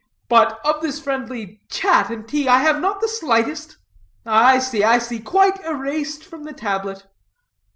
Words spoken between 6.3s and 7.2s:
the tablet.